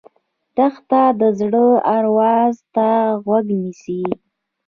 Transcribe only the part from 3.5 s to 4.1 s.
نیسي.